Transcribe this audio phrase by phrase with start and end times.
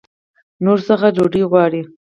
[0.63, 1.81] نورو څخه ډوډۍ غواړي.